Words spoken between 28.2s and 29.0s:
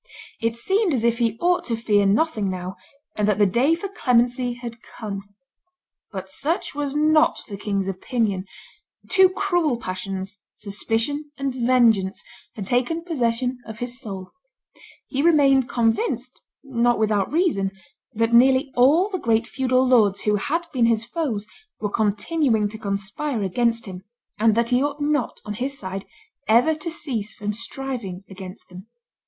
against thorn.